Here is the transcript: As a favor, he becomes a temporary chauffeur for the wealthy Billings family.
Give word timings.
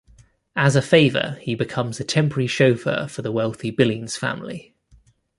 As 0.55 0.75
a 0.75 0.81
favor, 0.81 1.37
he 1.41 1.53
becomes 1.53 1.99
a 1.99 2.03
temporary 2.03 2.47
chauffeur 2.47 3.05
for 3.07 3.21
the 3.21 3.31
wealthy 3.31 3.69
Billings 3.69 4.17
family. 4.17 4.73